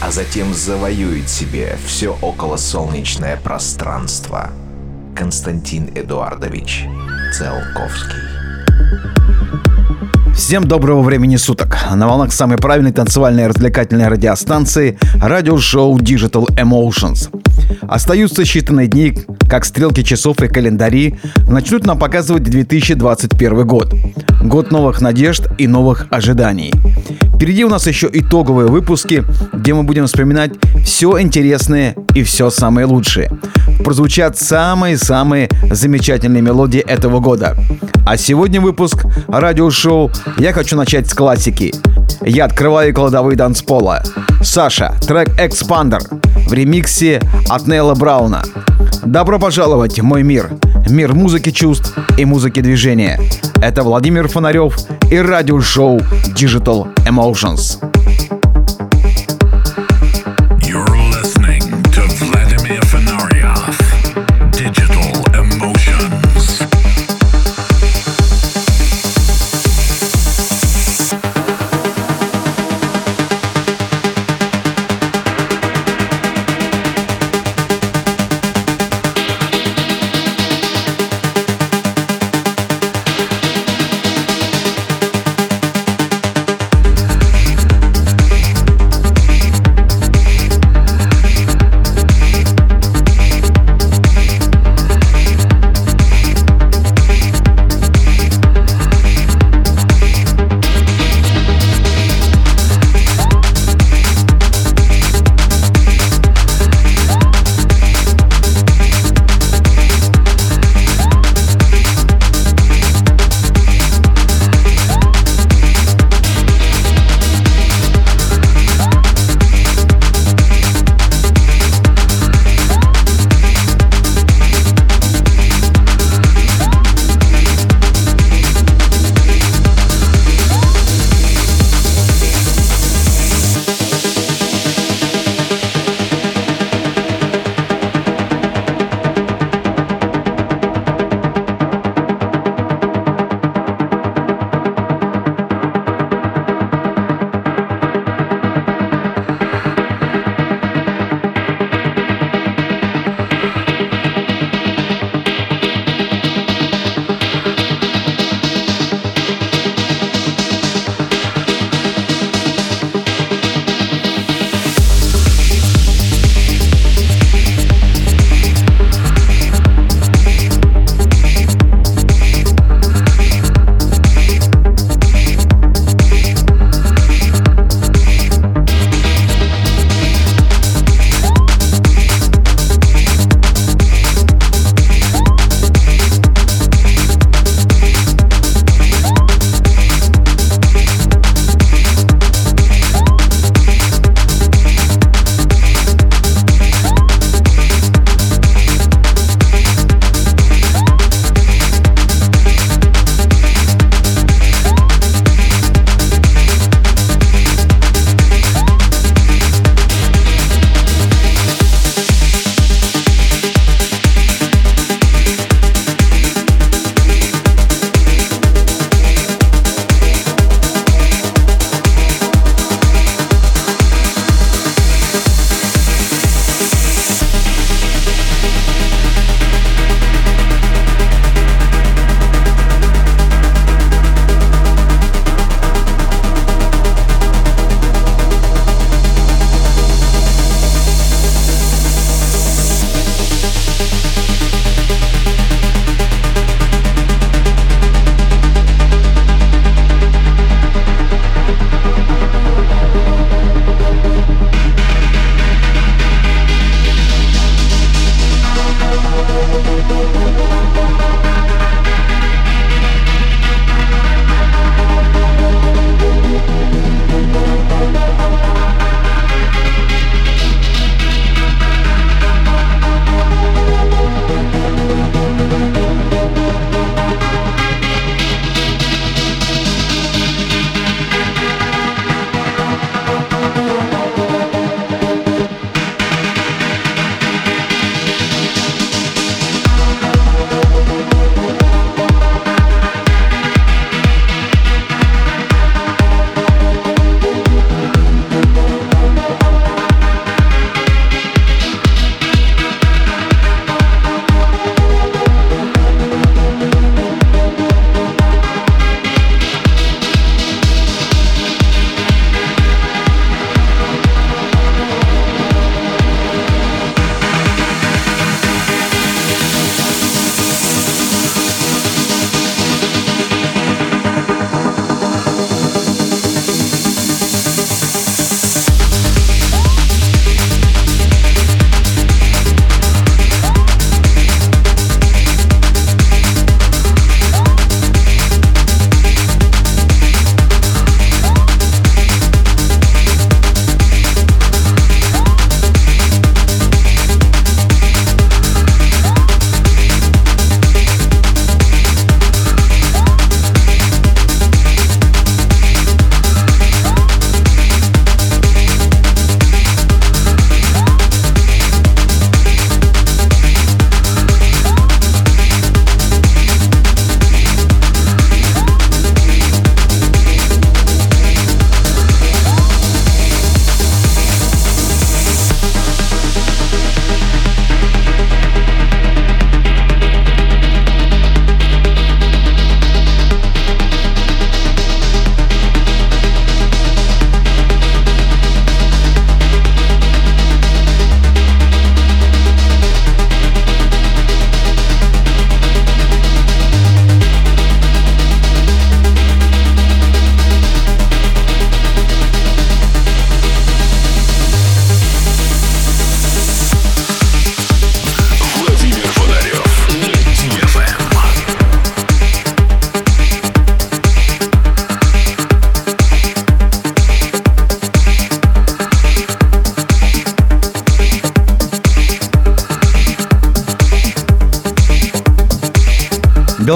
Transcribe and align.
а 0.00 0.10
затем 0.10 0.52
завоюет 0.52 1.28
себе 1.28 1.78
все 1.86 2.16
околосолнечное 2.20 3.36
пространство. 3.36 4.50
Константин 5.14 5.90
Эдуардович 5.94 6.84
Циолковский. 7.32 8.20
Всем 10.34 10.64
доброго 10.68 11.00
времени 11.02 11.36
суток. 11.36 11.78
На 11.94 12.06
волнах 12.06 12.30
самой 12.32 12.58
правильной 12.58 12.92
танцевальной 12.92 13.46
развлекательной 13.46 14.08
радиостанции 14.08 14.98
радиошоу 15.14 15.98
Digital 15.98 16.46
Emotions. 16.56 17.30
Остаются 17.82 18.42
считанные 18.42 18.86
дни, 18.86 19.18
как 19.48 19.64
стрелки 19.64 20.02
часов 20.02 20.40
и 20.42 20.48
календари 20.48 21.18
начнут 21.48 21.86
нам 21.86 21.98
показывать 21.98 22.44
2021 22.44 23.66
год. 23.66 23.94
Год 24.42 24.70
новых 24.70 25.00
надежд 25.00 25.48
и 25.58 25.66
новых 25.66 26.06
ожиданий. 26.10 26.72
Впереди 27.34 27.64
у 27.64 27.68
нас 27.68 27.86
еще 27.86 28.08
итоговые 28.12 28.68
выпуски, 28.68 29.22
где 29.52 29.74
мы 29.74 29.82
будем 29.82 30.06
вспоминать 30.06 30.52
все 30.84 31.20
интересное 31.20 31.94
и 32.14 32.22
все 32.22 32.48
самое 32.48 32.86
лучшее. 32.86 33.30
Прозвучат 33.84 34.38
самые-самые 34.38 35.50
замечательные 35.70 36.42
мелодии 36.42 36.80
этого 36.80 37.20
года. 37.20 37.56
А 38.06 38.16
сегодня 38.16 38.60
выпуск 38.60 39.04
радиошоу 39.28 40.10
я 40.38 40.52
хочу 40.52 40.76
начать 40.76 41.08
с 41.08 41.14
классики. 41.14 41.74
Я 42.22 42.46
открываю 42.46 42.94
кладовые 42.94 43.36
танцпола. 43.36 44.02
Саша, 44.42 44.94
трек 45.06 45.28
Expander 45.38 46.00
в 46.48 46.52
ремиксе 46.52 47.20
от 47.56 47.66
Нейла 47.66 47.94
Брауна. 47.94 48.42
Добро 49.04 49.38
пожаловать 49.38 49.98
в 49.98 50.04
мой 50.04 50.22
мир. 50.22 50.50
Мир 50.90 51.14
музыки 51.14 51.50
чувств 51.50 51.96
и 52.18 52.24
музыки 52.26 52.60
движения. 52.60 53.18
Это 53.62 53.82
Владимир 53.82 54.28
Фонарев 54.28 54.76
и 55.10 55.18
радиошоу 55.18 55.98
Digital 56.34 56.94
Emotions. 57.06 58.35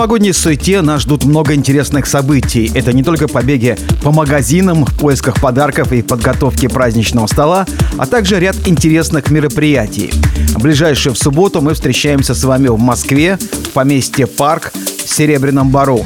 В 0.03 0.05
предновогодней 0.05 0.33
суете 0.33 0.81
нас 0.81 1.03
ждут 1.03 1.25
много 1.25 1.55
интересных 1.55 2.07
событий. 2.07 2.69
Это 2.75 2.93
не 2.93 3.05
только 3.05 3.29
побеги 3.29 3.79
по 4.03 4.11
магазинам 4.11 4.85
в 4.85 4.99
поисках 4.99 5.41
подарков 5.41 5.93
и 5.93 6.03
подготовки 6.03 6.67
праздничного 6.67 7.29
стола, 7.29 7.67
а 7.99 8.07
также 8.07 8.41
ряд 8.41 8.57
интересных 8.67 9.31
мероприятий. 9.31 10.13
Ближайшую 10.59 11.15
в 11.15 11.19
субботу 11.19 11.61
мы 11.61 11.75
встречаемся 11.75 12.35
с 12.35 12.43
вами 12.43 12.67
в 12.67 12.81
Москве, 12.81 13.37
в 13.37 13.69
поместье 13.69 14.27
«Парк» 14.27 14.73
в 14.75 15.09
Серебряном 15.09 15.71
Бару. 15.71 16.05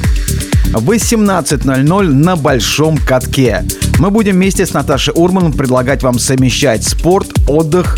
В 0.73 0.91
18.00 0.91 2.03
на 2.13 2.35
Большом 2.35 2.99
катке. 2.99 3.65
Мы 3.97 4.11
будем 4.11 4.35
вместе 4.35 4.67
с 4.67 4.73
Наташей 4.73 5.15
Урман 5.15 5.53
предлагать 5.53 6.03
вам 6.03 6.19
совмещать 6.19 6.83
спорт, 6.83 7.29
отдых, 7.47 7.97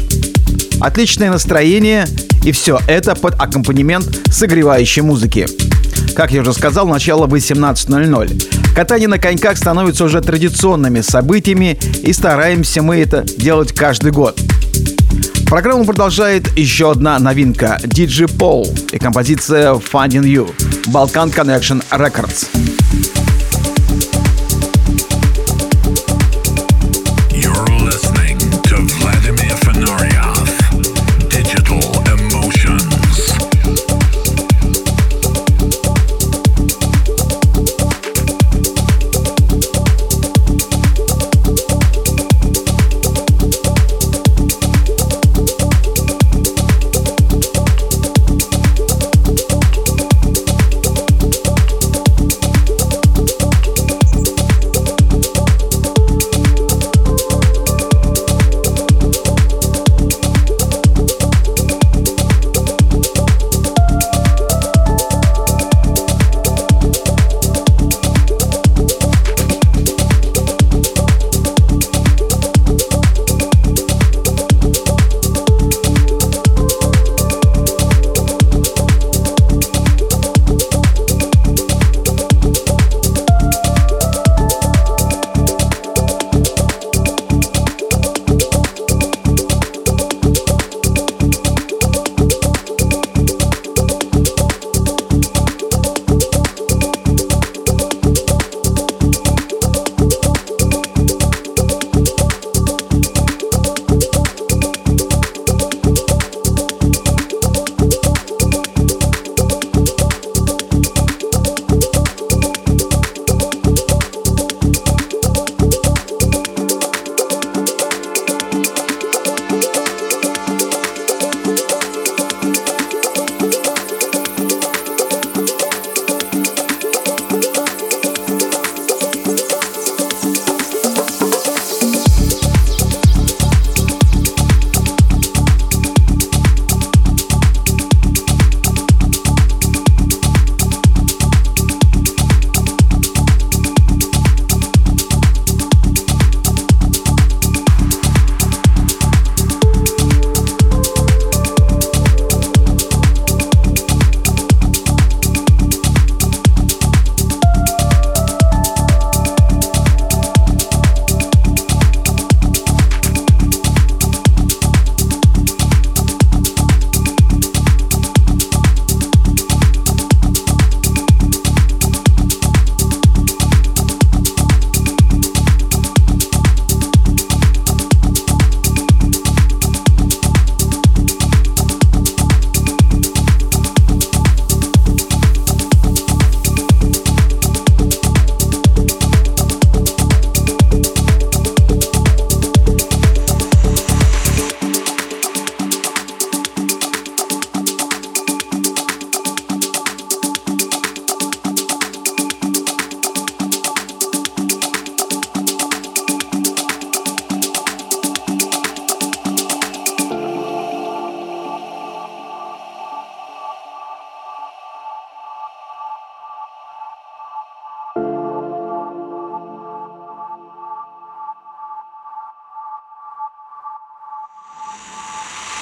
отличное 0.80 1.30
настроение 1.30 2.08
и 2.46 2.54
все 2.54 2.80
это 2.88 3.16
под 3.16 3.34
аккомпанемент 3.34 4.30
согревающей 4.32 5.02
музыки. 5.02 5.69
Как 6.16 6.32
я 6.32 6.42
уже 6.42 6.54
сказал, 6.54 6.88
начало 6.88 7.28
18.00. 7.28 8.74
Катание 8.76 9.08
на 9.08 9.20
коньках 9.20 9.58
становится 9.58 10.04
уже 10.06 10.22
традиционными 10.22 11.02
событиями, 11.02 11.80
и 12.04 12.14
стараемся 12.14 12.82
мы 12.82 12.98
это 12.98 13.24
делать 13.24 13.74
каждый 13.74 14.12
год. 14.12 14.40
Программу 15.48 15.86
продолжает 15.86 16.56
еще 16.58 16.92
одна 16.92 17.18
новинка– 17.18 17.80
DJ 17.84 18.26
Paul 18.26 18.68
и 18.92 19.00
композиция 19.00 19.74
Finding 19.74 20.24
You– 20.24 20.54
Balkan 20.88 21.34
Connection 21.34 21.84
Records. 21.92 23.29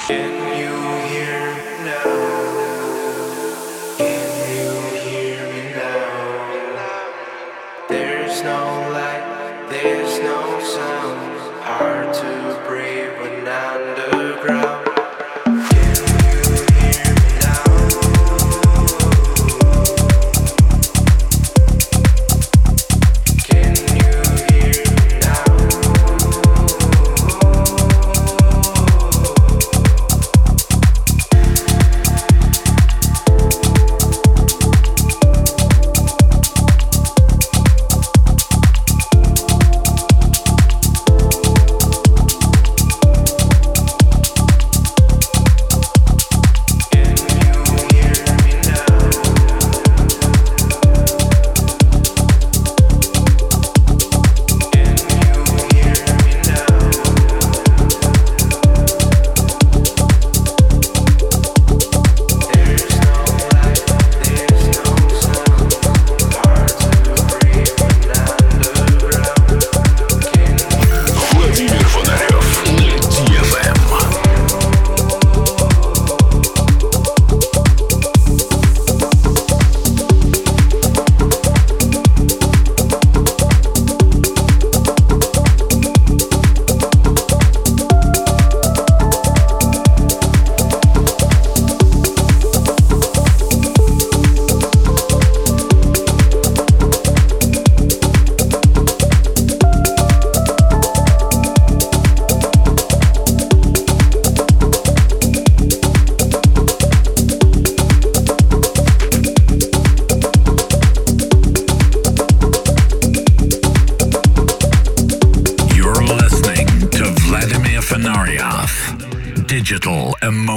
shit. 0.07 0.36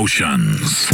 Emotions. 0.00 0.88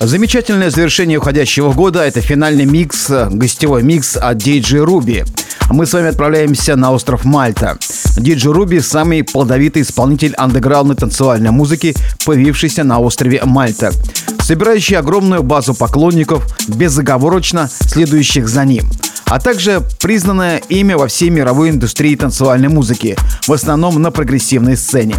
Замечательное 0.00 0.70
завершение 0.70 1.18
уходящего 1.18 1.72
года– 1.72 2.00
это 2.04 2.20
финальный 2.20 2.64
микс, 2.64 3.08
гостевой 3.30 3.84
микс 3.84 4.16
от 4.16 4.38
DJ 4.38 4.84
Ruby. 4.84 5.24
Мы 5.70 5.86
с 5.86 5.92
вами 5.92 6.08
отправляемся 6.08 6.74
на 6.74 6.90
остров 6.90 7.24
Мальта. 7.24 7.76
DJ 8.16 8.52
Ruby– 8.52 8.80
самый 8.82 9.22
плодовитый 9.22 9.82
исполнитель 9.82 10.34
андеграундной 10.34 10.96
танцевальной 10.96 11.50
музыки, 11.50 11.94
появившийся 12.24 12.82
на 12.82 12.98
острове 12.98 13.40
Мальта, 13.44 13.92
собирающий 14.40 14.96
огромную 14.96 15.44
базу 15.44 15.74
поклонников, 15.74 16.44
безоговорочно 16.66 17.70
следующих 17.70 18.48
за 18.48 18.64
ним– 18.64 18.90
а 19.28 19.38
также 19.38 19.82
признанное 20.00 20.58
имя 20.68 20.96
во 20.96 21.06
всей 21.08 21.30
мировой 21.30 21.70
индустрии 21.70 22.16
танцевальной 22.16 22.68
музыки, 22.68 23.16
в 23.46 23.52
основном 23.52 24.00
на 24.00 24.10
прогрессивной 24.10 24.76
сцене. 24.76 25.16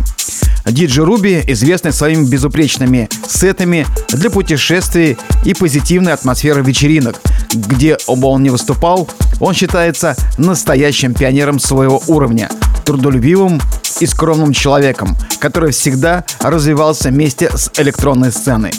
Диджи 0.65 1.03
Руби 1.03 1.43
известный 1.47 1.93
своими 1.93 2.25
безупречными 2.25 3.09
сетами 3.27 3.85
для 4.09 4.29
путешествий 4.29 5.17
и 5.45 5.53
позитивной 5.53 6.13
атмосферы 6.13 6.61
вечеринок, 6.61 7.19
где 7.53 7.97
оба 8.07 8.27
он 8.27 8.43
не 8.43 8.49
выступал, 8.49 9.09
он 9.39 9.53
считается 9.53 10.15
настоящим 10.37 11.13
пионером 11.13 11.59
своего 11.59 12.01
уровня, 12.07 12.49
трудолюбивым 12.85 13.61
и 13.99 14.05
скромным 14.05 14.53
человеком, 14.53 15.15
который 15.39 15.71
всегда 15.71 16.23
развивался 16.39 17.09
вместе 17.09 17.49
с 17.55 17.71
электронной 17.77 18.31
сценой. 18.31 18.71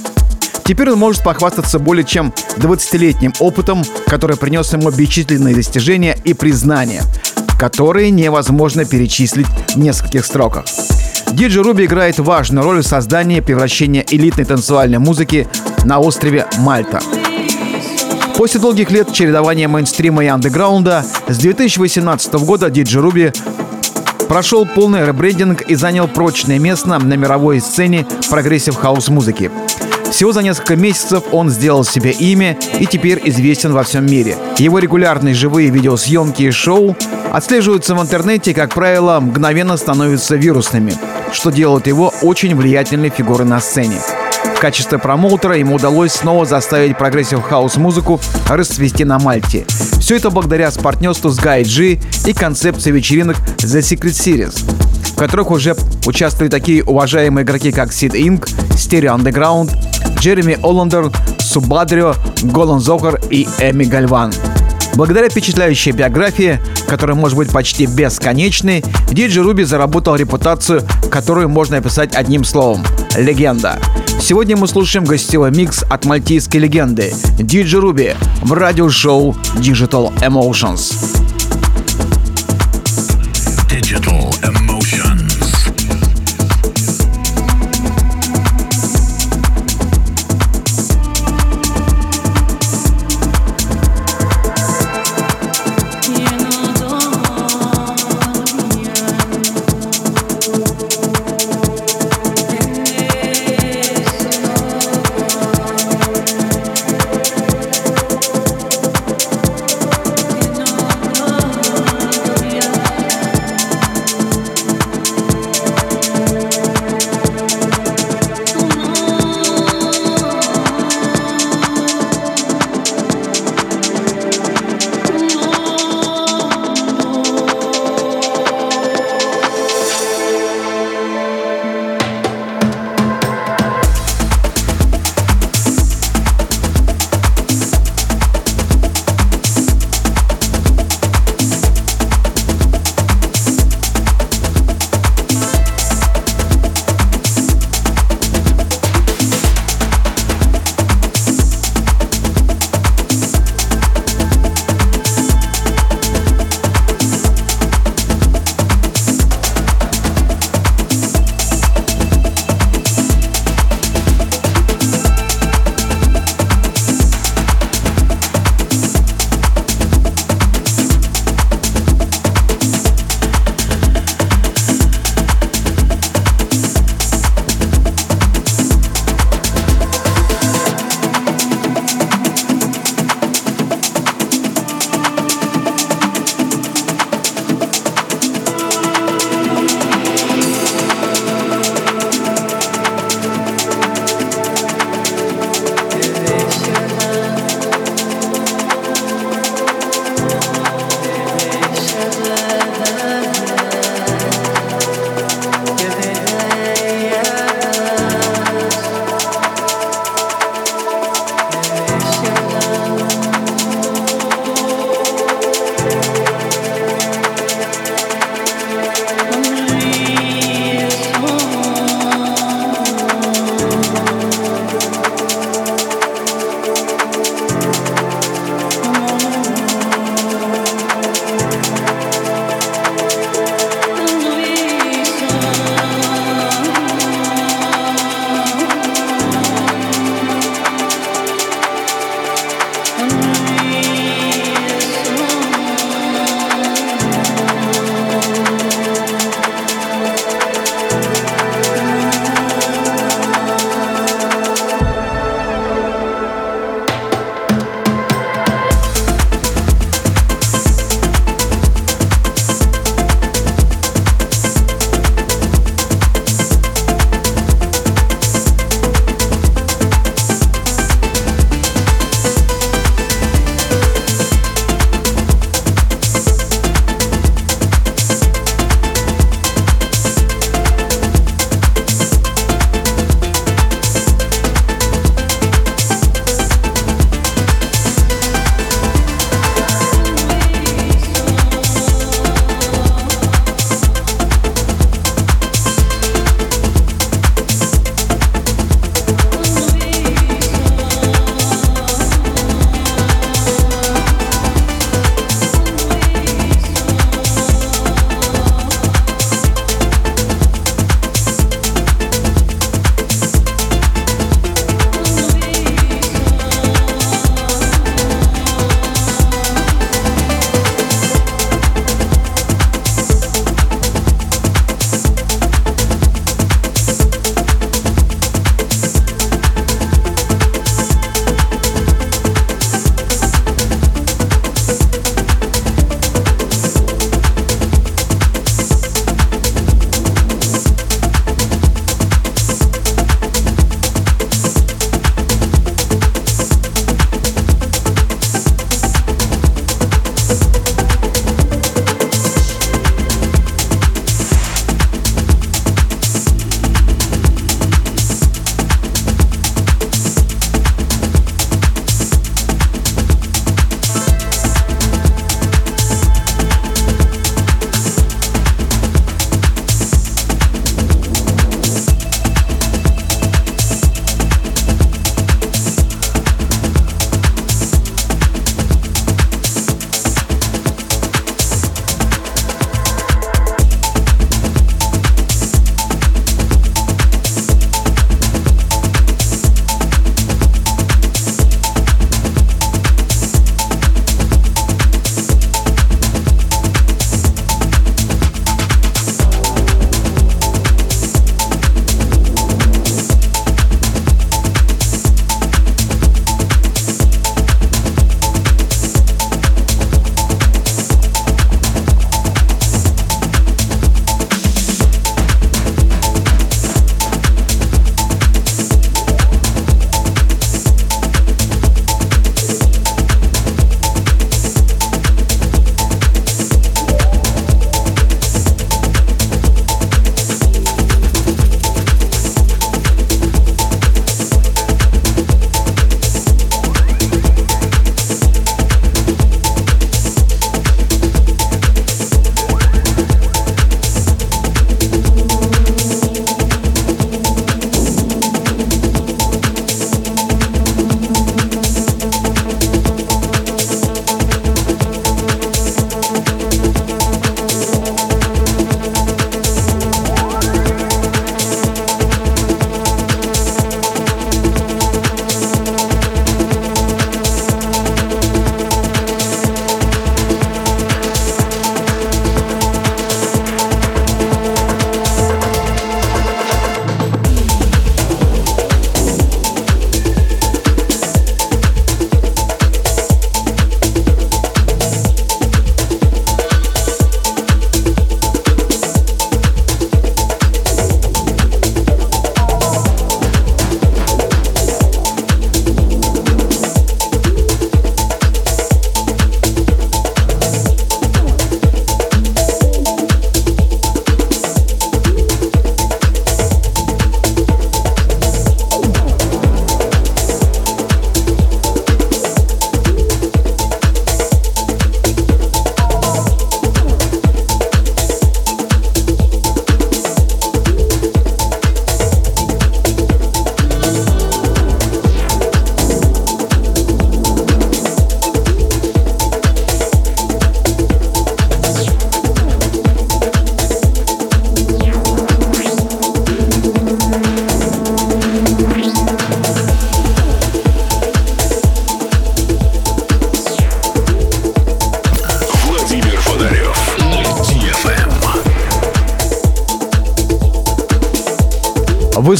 Теперь 0.65 0.91
он 0.91 0.99
может 0.99 1.23
похвастаться 1.23 1.79
более 1.79 2.05
чем 2.05 2.33
20-летним 2.57 3.33
опытом, 3.41 3.83
который 4.07 4.37
принес 4.37 4.73
ему 4.73 4.91
бесчисленные 4.91 5.55
достижения 5.55 6.17
и 6.25 6.35
признания, 6.35 7.03
которые 7.59 8.11
невозможно 8.11 8.85
перечислить 8.85 9.47
в 9.75 9.77
нескольких 9.77 10.25
строках. 10.25 10.65
DJ 11.33 11.63
Ruby 11.63 11.85
играет 11.85 12.19
важную 12.19 12.65
роль 12.65 12.83
в 12.83 12.87
создании 12.87 13.39
и 13.39 13.41
превращении 13.41 14.05
элитной 14.11 14.45
танцевальной 14.45 14.99
музыки 14.99 15.49
на 15.85 16.01
острове 16.01 16.47
Мальта. 16.59 17.01
После 18.37 18.59
долгих 18.59 18.91
лет 18.91 19.13
чередования 19.13 19.69
мейнстрима 19.69 20.25
и 20.25 20.29
андеграунда 20.29 21.05
с 21.29 21.37
2018 21.39 22.33
года 22.35 22.71
DJ 22.71 23.01
Ruby 23.01 23.33
прошел 24.29 24.65
полный 24.65 25.07
ребрендинг 25.07 25.63
и 25.63 25.75
занял 25.75 26.09
прочное 26.09 26.59
место 26.59 26.99
на 26.99 27.15
мировой 27.15 27.61
сцене 27.61 28.07
progressive 28.31 28.77
house 28.77 29.09
музыки. 29.09 29.51
Всего 30.11 30.33
за 30.33 30.43
несколько 30.43 30.77
месяцев 30.77 31.25
он 31.33 31.51
сделал 31.51 31.85
себе 31.85 32.11
имя 32.11 32.59
и 32.79 32.87
теперь 32.87 33.21
известен 33.25 33.73
во 33.73 33.85
всем 33.85 34.07
мире. 34.07 34.37
Его 34.59 34.79
регулярные 34.79 35.35
живые 35.35 35.71
видеосъемки 35.71 36.43
и 36.43 36.51
шоу 36.51 36.97
отслеживаются 37.33 37.95
в 37.95 38.03
интернете, 38.03 38.53
как 38.53 38.75
правило, 38.75 39.21
мгновенно 39.21 39.77
становятся 39.77 40.37
вирусными, 40.37 40.95
что 41.33 41.51
делает 41.51 41.87
его 41.87 42.13
очень 42.23 42.57
влиятельной 42.57 43.11
фигурой 43.11 43.47
на 43.47 43.61
сцене. 43.61 43.99
В 44.57 44.61
качестве 44.61 44.99
промоутера 44.99 45.57
ему 45.57 45.77
удалось 45.77 46.13
снова 46.13 46.45
заставить 46.45 46.99
progressive 46.99 47.41
house 47.41 47.77
музыку 47.77 48.21
расцвести 48.47 49.05
на 49.05 49.19
Мальте. 49.19 49.65
Все 50.01 50.17
это 50.17 50.31
благодаря 50.31 50.71
партнерству 50.73 51.31
с 51.31 51.39
Guy 51.39 51.65
J 51.65 52.01
и 52.29 52.35
концепции 52.35 52.91
вечеринок 52.91 53.37
The 53.59 53.81
Secret 53.81 54.13
Series, 54.13 54.90
которых 55.21 55.51
уже 55.51 55.77
участвуют 56.07 56.51
такие 56.51 56.83
уважаемые 56.83 57.45
игроки, 57.45 57.73
как 57.73 57.91
Sid 57.91 58.13
Inc., 58.13 58.49
Stereo 58.71 59.15
Underground, 59.19 59.71
Jeremy 60.19 60.59
Olander, 60.63 61.13
Subandrio, 61.39 62.15
Голан 62.43 62.81
Зохар 62.81 63.21
и 63.29 63.47
Эми 63.59 63.85
Гальван. 63.85 64.33
Благодаря 64.95 65.29
впечатляющей 65.29 65.93
биографии, 65.93 66.59
которая 66.89 67.17
может 67.17 67.37
быть 67.37 67.53
почти 67.53 67.85
бесконечной, 67.85 68.83
Диджи 69.11 69.43
Руби 69.43 69.65
заработал 69.65 70.17
репутацию, 70.17 70.85
которую 71.11 71.51
можно 71.51 71.77
описать 71.77 72.17
одним 72.17 72.43
словом– 72.43 72.83
легенда. 73.19 73.79
Сегодня 74.23 74.57
мы 74.57 74.69
слушаем 74.69 75.05
гостевой 75.05 75.51
микс 75.51 75.83
от 75.83 76.07
мальтийской 76.07 76.61
легенды 76.61 77.13
Диджи 77.39 77.79
Руби 77.79 78.15
в 78.41 78.55
радиошоу 78.55 79.37
Digital 79.59 80.15
Emotions. 80.21 81.20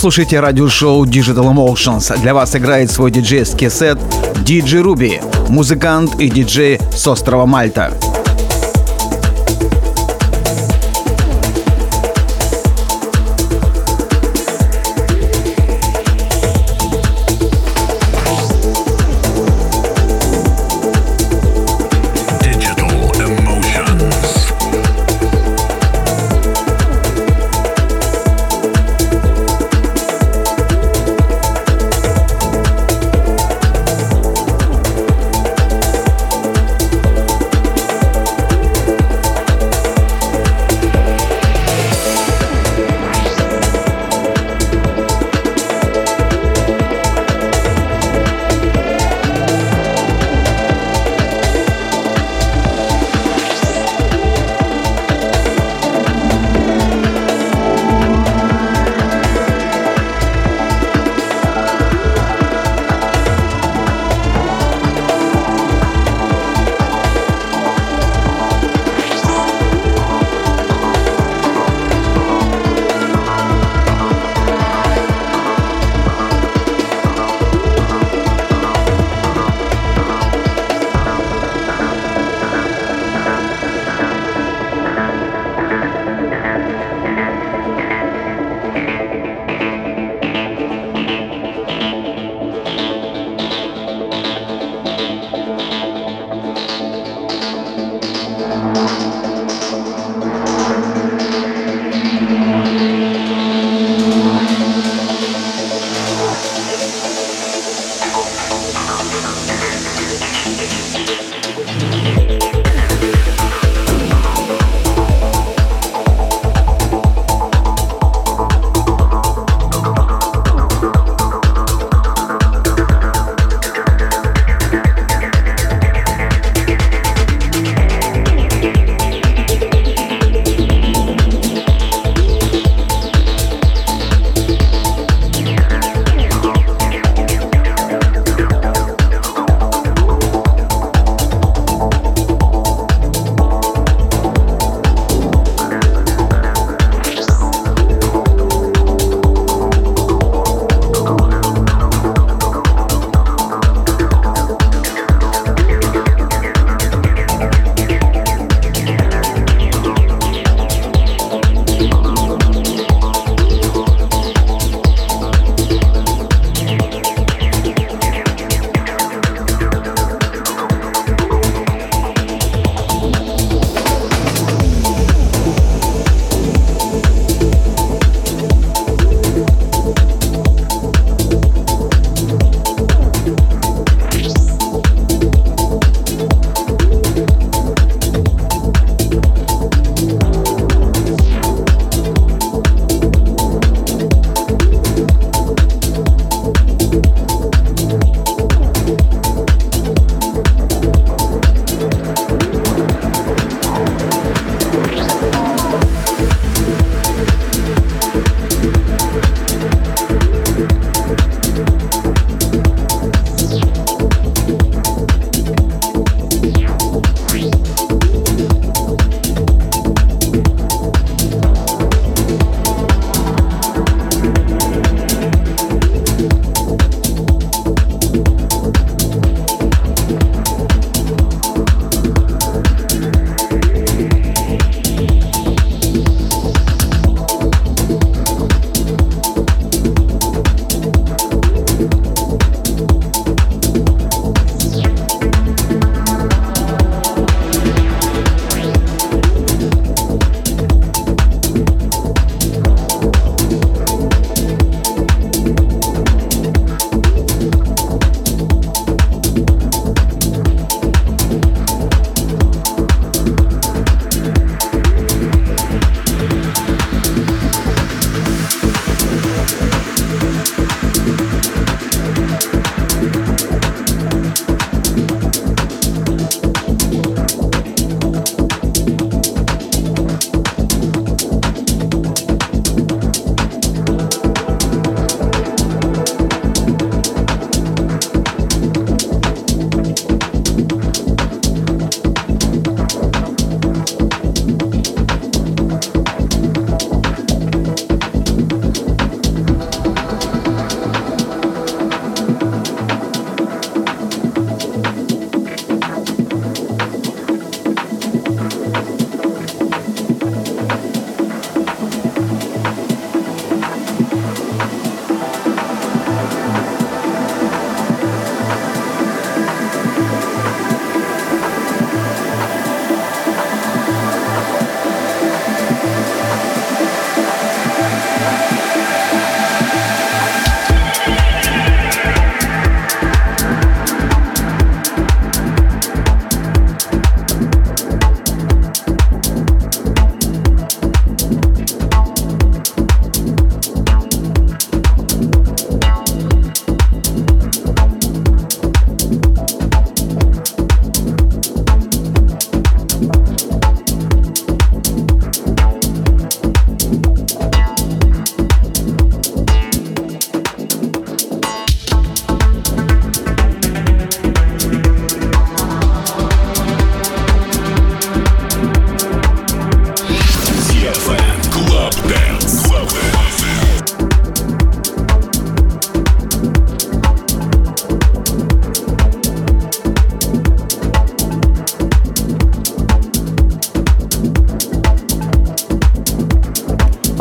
Слушаете 0.01 0.41
радиошоу 0.41 1.05
Digital 1.05 1.53
Emotions. 1.53 2.19
Для 2.23 2.33
вас 2.33 2.57
играет 2.57 2.91
свой 2.91 3.11
диджейский 3.11 3.69
сет 3.69 3.99
DJ 4.47 4.81
Руби, 4.81 5.21
музыкант 5.51 6.19
и 6.19 6.31
диджей 6.31 6.81
с 6.97 7.07
острова 7.07 7.45
Мальта. 7.45 7.93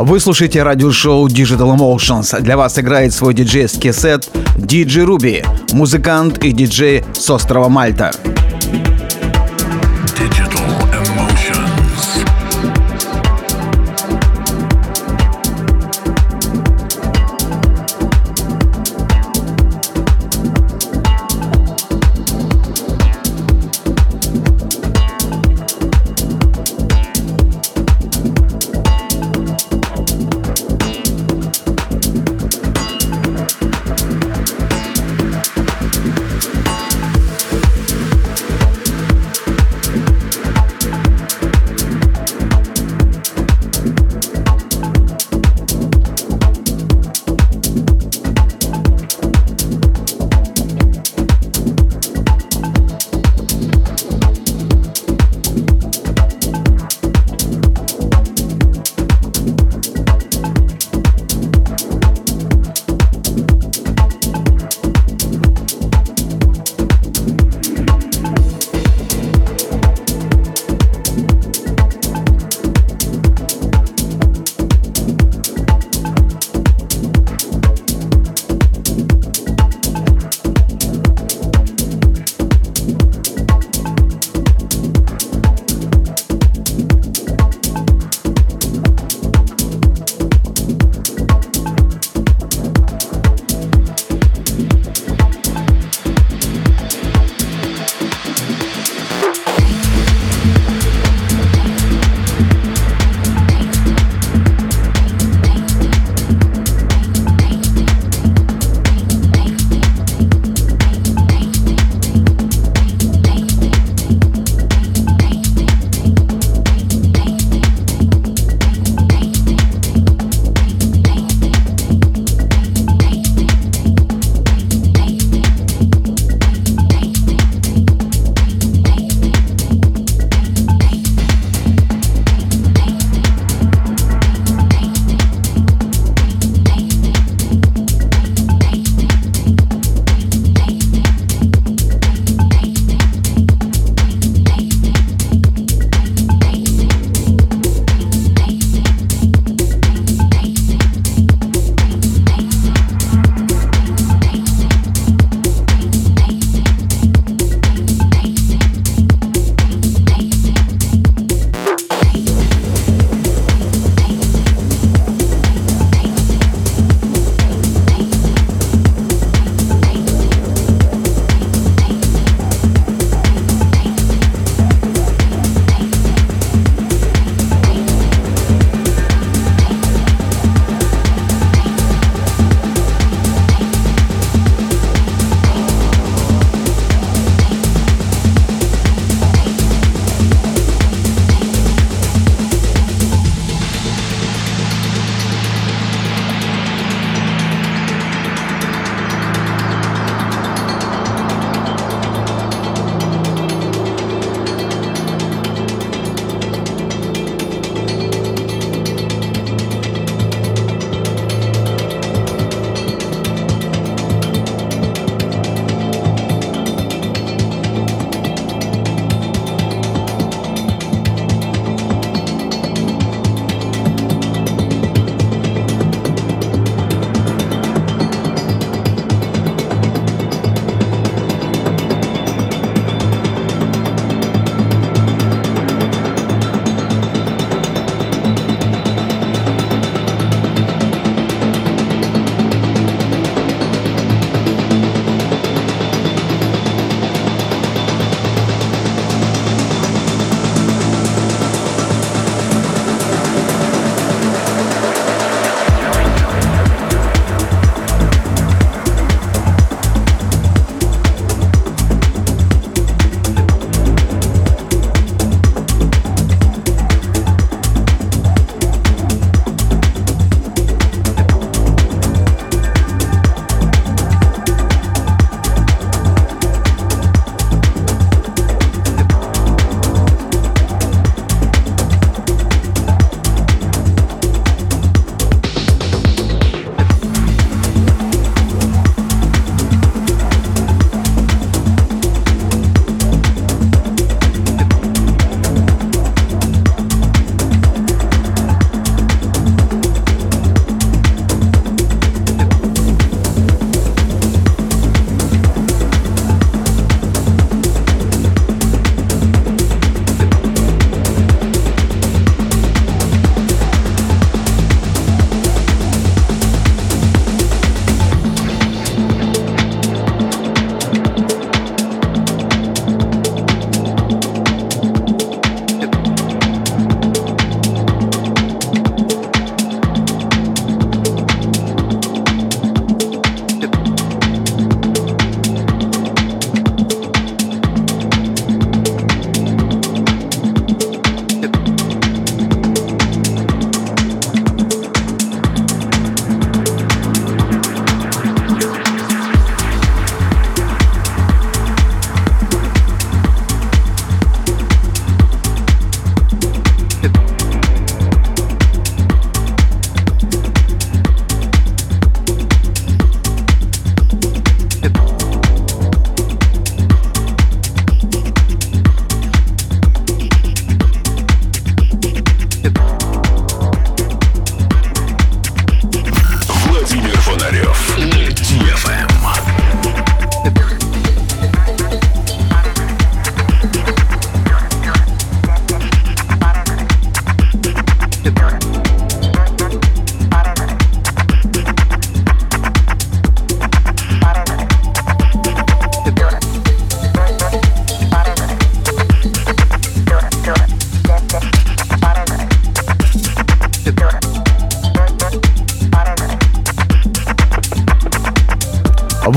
Вы 0.10 0.20
слушаете 0.20 0.64
радиошоу 0.64 1.28
Digital 1.28 1.78
Emotions. 1.78 2.42
Для 2.42 2.58
вас 2.58 2.80
играет 2.80 3.14
свой 3.14 3.36
диджейский 3.36 3.94
сет 3.94 4.28
DJ 4.56 5.04
Руби, 5.04 5.44
музыкант 5.72 6.44
и 6.44 6.52
диджей 6.52 7.04
с 7.14 7.30
острова 7.30 7.70
Мальта. 7.70 8.10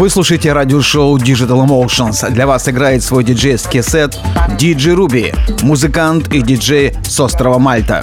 Вы 0.02 0.10
слушаете 0.10 0.52
радиошоу 0.52 1.16
Digital 1.16 1.64
Emotions. 1.64 2.28
Для 2.32 2.48
вас 2.48 2.68
играет 2.68 3.04
свой 3.04 3.22
диджейский 3.22 3.84
сет 3.84 4.18
DJ 4.58 4.94
Руби, 4.94 5.32
музыкант 5.62 6.34
и 6.34 6.42
диджей 6.42 6.92
с 7.04 7.20
острова 7.20 7.60
Мальта. 7.60 8.02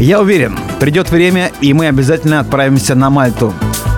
Я 0.00 0.18
уверен, 0.22 0.58
придет 0.80 1.10
время, 1.10 1.52
и 1.60 1.74
мы 1.74 1.86
обязательно 1.86 2.40
отправимся 2.40 2.94
на 2.94 3.10
Мальту. 3.10 3.52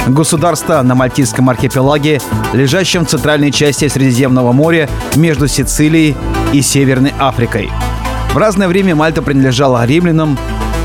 Государство 0.09 0.83
на 0.83 0.97
Мальтийском 0.97 1.49
архипелаге, 1.49 2.21
лежащем 2.53 3.07
в 3.07 3.09
центральной 3.09 3.53
части 3.53 3.87
Средиземного 3.87 4.51
моря 4.51 4.89
между 5.15 5.47
Сицилией 5.47 6.17
и 6.53 6.61
Северной 6.61 7.15
Африкой. 7.21 7.71
В 8.35 8.37
разное 8.37 8.67
время 8.67 8.97
Мальта 8.97 9.23
принадлежала 9.23 9.87
римлянам, 9.87 10.37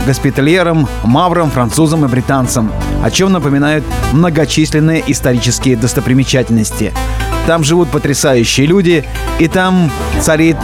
госпитальерам, 0.06 0.88
маврам, 1.04 1.50
французам 1.50 2.06
и 2.06 2.08
британцам, 2.08 2.72
о 3.04 3.10
чем 3.10 3.32
напоминают 3.32 3.84
многочисленные 4.14 5.04
исторические 5.08 5.78
достопримечательности. 5.78 6.94
Там 7.48 7.64
живут 7.64 7.90
потрясающие 7.90 8.68
люди, 8.68 9.04
и 9.40 9.48
там 9.48 9.90
царит 10.22 10.58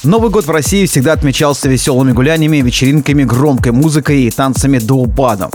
Новый 0.03 0.29
год 0.29 0.45
в 0.45 0.51
России 0.51 0.85
всегда 0.85 1.13
отмечался 1.13 1.67
веселыми 1.67 2.11
гуляниями, 2.11 2.57
вечеринками, 2.57 3.23
громкой 3.23 3.71
музыкой 3.71 4.23
и 4.23 4.31
танцами 4.31 4.77
до 4.77 4.95
упада. 4.95 5.49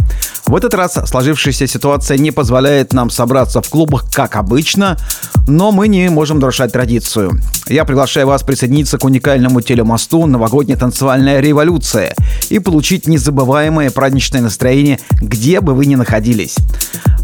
В 0.50 0.56
этот 0.56 0.74
раз 0.74 0.98
сложившаяся 1.06 1.68
ситуация 1.68 2.18
не 2.18 2.32
позволяет 2.32 2.92
нам 2.92 3.08
собраться 3.08 3.62
в 3.62 3.68
клубах, 3.68 4.06
как 4.12 4.34
обычно, 4.34 4.98
но 5.46 5.70
мы 5.70 5.86
не 5.86 6.08
можем 6.10 6.40
нарушать 6.40 6.72
традицию. 6.72 7.40
Я 7.68 7.84
приглашаю 7.84 8.26
вас 8.26 8.42
присоединиться 8.42 8.98
к 8.98 9.04
уникальному 9.04 9.60
телемосту 9.60 10.26
«Новогодняя 10.26 10.76
танцевальная 10.76 11.38
революция» 11.38 12.16
и 12.48 12.58
получить 12.58 13.06
незабываемое 13.06 13.92
праздничное 13.92 14.40
настроение, 14.42 14.98
где 15.20 15.60
бы 15.60 15.72
вы 15.72 15.86
ни 15.86 15.94
находились. 15.94 16.56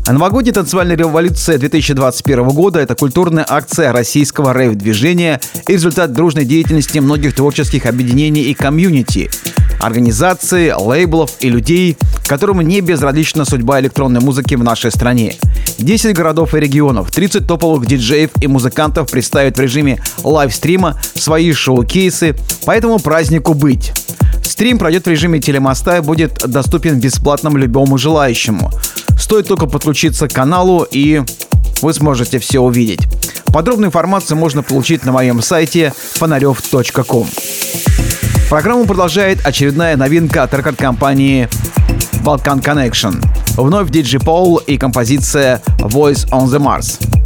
Новогодняя 0.07 0.55
танцевальная 0.55 0.97
революция 0.97 1.59
2021 1.59 2.51
года– 2.51 2.79
это 2.81 2.95
культурная 2.95 3.45
акция 3.49 3.91
российского 3.91 4.57
рейв-движения 4.57 5.41
и 5.67 5.73
результат 5.73 6.13
дружной 6.13 6.45
деятельности 6.45 7.01
многих 7.01 7.35
творческих 7.35 7.87
объединений 7.87 8.43
и 8.43 8.55
комьюнити, 8.55 9.31
организаций, 9.81 10.73
лейблов 10.73 11.33
и 11.41 11.49
людей, 11.49 11.97
которым 12.27 12.61
не 12.61 12.81
безразлична 12.81 13.45
судьба 13.45 13.81
электронной 13.81 14.21
музыки 14.21 14.55
в 14.55 14.65
нашей 14.65 14.91
стране. 14.91 15.35
10 15.79 16.17
городов 16.17 16.55
и 16.55 16.61
регионов, 16.61 17.11
30 17.11 17.47
топовых 17.47 17.87
диджеев 17.87 18.31
и 18.41 18.47
музыкантов 18.47 19.11
представят 19.11 19.59
в 19.59 19.61
режиме 19.61 20.01
лайвстрима 20.23 20.99
свои 21.15 21.53
шоу-кейсы, 21.53 22.37
поэтому 22.65 22.99
празднику 22.99 23.55
быть. 23.55 23.93
Стрим 24.43 24.79
пройдет 24.79 25.05
в 25.05 25.11
режиме 25.11 25.39
телемоста 25.41 25.99
и 25.99 26.01
будет 26.01 26.43
доступен 26.47 26.99
бесплатно 26.99 27.51
любому 27.51 27.99
желающему. 27.99 28.71
Стоит 29.19 29.49
только 29.49 29.67
подключиться 29.67 30.29
к 30.29 30.33
каналу 30.33 30.87
и 30.91 31.23
вы 31.83 31.93
сможете 31.93 32.39
все 32.39 32.61
увидеть. 32.61 33.01
Подробную 33.53 33.89
информацию 33.89 34.37
можно 34.37 34.63
получить 34.63 35.05
на 35.05 35.13
моем 35.13 35.43
сайте 35.43 35.93
фонарев.ком. 36.15 37.29
Программу 38.49 38.87
продолжает 38.87 39.45
очередная 39.45 39.97
новинка 39.97 40.45
от 40.45 40.55
рекорд-компании 40.55 41.49
Balkan 42.25 42.63
Connection. 42.63 43.21
Вновь 43.57 43.91
DJ 43.91 44.23
Paul 44.23 44.63
и 44.65 44.79
композиция 44.79 45.61
Voice 45.79 46.29
on 46.31 46.47
the 46.47 46.61
Mars. 46.61 47.26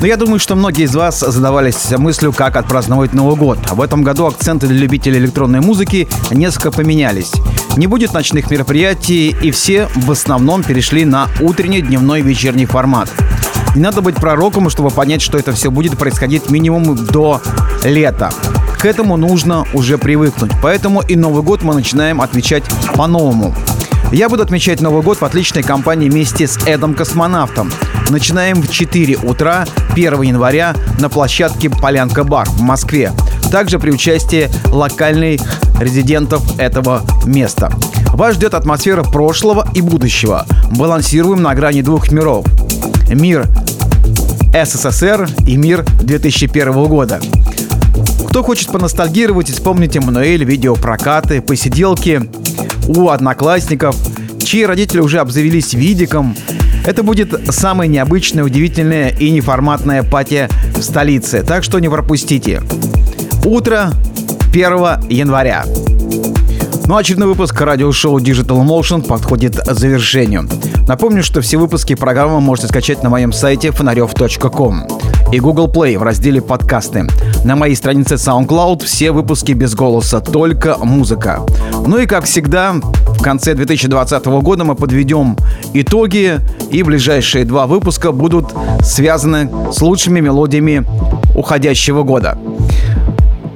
Но 0.00 0.06
я 0.06 0.16
думаю, 0.16 0.38
что 0.38 0.54
многие 0.54 0.84
из 0.84 0.94
вас 0.94 1.20
задавались 1.20 1.90
мыслью, 1.90 2.32
как 2.32 2.56
отпраздновать 2.56 3.14
Новый 3.14 3.34
год. 3.34 3.58
В 3.70 3.80
этом 3.80 4.04
году 4.04 4.26
акценты 4.26 4.68
для 4.68 4.78
любителей 4.78 5.18
электронной 5.18 5.60
музыки 5.60 6.08
несколько 6.30 6.70
поменялись. 6.70 7.32
Не 7.76 7.88
будет 7.88 8.12
ночных 8.12 8.48
мероприятий, 8.50 9.34
и 9.42 9.50
все 9.50 9.88
в 9.96 10.10
основном 10.10 10.62
перешли 10.62 11.04
на 11.04 11.26
утренний, 11.40 11.82
дневной, 11.82 12.20
вечерний 12.20 12.66
формат. 12.66 13.10
Не 13.74 13.82
надо 13.82 14.00
быть 14.00 14.14
пророком, 14.14 14.70
чтобы 14.70 14.90
понять, 14.90 15.20
что 15.20 15.36
это 15.36 15.52
все 15.52 15.70
будет 15.70 15.98
происходить 15.98 16.48
минимум 16.48 16.94
до 16.94 17.42
лета. 17.84 18.30
К 18.78 18.84
этому 18.84 19.16
нужно 19.16 19.66
уже 19.74 19.98
привыкнуть. 19.98 20.52
Поэтому 20.62 21.00
и 21.00 21.16
Новый 21.16 21.42
год 21.42 21.62
мы 21.62 21.74
начинаем 21.74 22.20
отвечать 22.20 22.62
по-новому. 22.94 23.52
Я 24.12 24.28
буду 24.28 24.42
отмечать 24.42 24.80
Новый 24.80 25.02
год 25.02 25.20
в 25.20 25.24
отличной 25.24 25.62
компании 25.62 26.08
вместе 26.08 26.46
с 26.46 26.58
Эдом 26.66 26.94
Космонавтом. 26.94 27.70
Начинаем 28.10 28.62
в 28.62 28.70
4 28.70 29.18
утра 29.18 29.66
1 29.92 30.22
января 30.22 30.74
на 30.98 31.08
площадке 31.08 31.68
Полянка 31.70 32.24
Бар 32.24 32.48
в 32.48 32.60
Москве. 32.62 33.12
Также 33.50 33.78
при 33.78 33.90
участии 33.90 34.48
локальных 34.72 35.40
резидентов 35.80 36.58
этого 36.58 37.02
места. 37.26 37.70
Вас 38.12 38.36
ждет 38.36 38.54
атмосфера 38.54 39.02
прошлого 39.02 39.68
и 39.74 39.80
будущего. 39.80 40.46
Балансируем 40.70 41.42
на 41.42 41.54
грани 41.54 41.82
двух 41.82 42.10
миров. 42.10 42.46
Мир 43.10 43.46
СССР 44.52 45.28
и 45.46 45.56
мир 45.56 45.84
2001 46.02 46.72
года. 46.86 47.20
Кто 48.28 48.42
хочет 48.42 48.70
поностальгировать 48.70 49.50
и 49.50 49.52
вспомнить 49.52 49.96
Эммануэль, 49.96 50.44
видеопрокаты, 50.44 51.40
посиделки 51.40 52.28
у 52.88 53.10
одноклассников, 53.10 53.96
чьи 54.42 54.64
родители 54.64 55.00
уже 55.00 55.20
обзавелись 55.20 55.74
видиком, 55.74 56.34
это 56.84 57.02
будет 57.02 57.54
самая 57.54 57.86
необычная, 57.86 58.44
удивительная 58.44 59.10
и 59.10 59.30
неформатная 59.30 60.02
пати 60.02 60.48
в 60.74 60.82
столице, 60.82 61.42
так 61.42 61.62
что 61.62 61.78
не 61.78 61.88
пропустите. 61.88 62.62
Утро 63.44 63.92
1 64.50 65.10
января. 65.10 65.64
Ну 66.86 66.96
а 66.96 67.00
очередной 67.00 67.28
выпуск 67.28 67.60
радиошоу 67.60 68.18
Digital 68.18 68.64
Motion 68.66 69.06
подходит 69.06 69.56
к 69.56 69.74
завершению. 69.74 70.48
Напомню, 70.88 71.22
что 71.22 71.42
все 71.42 71.58
выпуски 71.58 71.94
программы 71.94 72.40
можете 72.40 72.68
скачать 72.68 73.02
на 73.02 73.10
моем 73.10 73.34
сайте 73.34 73.70
фонарев.ком 73.70 74.86
и 75.32 75.40
Google 75.40 75.68
Play 75.68 75.98
в 75.98 76.02
разделе 76.02 76.40
«Подкасты». 76.40 77.06
На 77.44 77.56
моей 77.56 77.74
странице 77.74 78.14
SoundCloud 78.14 78.84
все 78.84 79.12
выпуски 79.12 79.52
без 79.52 79.74
голоса, 79.74 80.20
только 80.20 80.76
музыка. 80.78 81.40
Ну 81.86 81.98
и 81.98 82.06
как 82.06 82.24
всегда, 82.24 82.72
в 82.72 83.22
конце 83.22 83.54
2020 83.54 84.24
года 84.26 84.64
мы 84.64 84.74
подведем 84.74 85.36
итоги, 85.74 86.40
и 86.70 86.82
ближайшие 86.82 87.44
два 87.44 87.66
выпуска 87.66 88.12
будут 88.12 88.54
связаны 88.82 89.50
с 89.72 89.80
лучшими 89.82 90.20
мелодиями 90.20 90.86
уходящего 91.34 92.02
года. 92.02 92.38